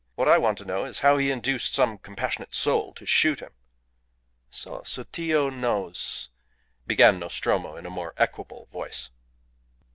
What 0.15 0.27
I 0.27 0.39
want 0.39 0.57
to 0.57 0.65
know 0.65 0.83
is 0.83 1.01
how 1.05 1.17
he 1.17 1.29
induced 1.29 1.75
some 1.75 1.99
compassionate 1.99 2.55
soul 2.55 2.91
to 2.95 3.05
shoot 3.05 3.39
him." 3.39 3.51
"So 4.49 4.81
Sotillo 4.83 5.51
knows" 5.51 6.29
began 6.87 7.19
Nostromo, 7.19 7.75
in 7.75 7.85
a 7.85 7.91
more 7.91 8.15
equable 8.17 8.65
voice. 8.71 9.11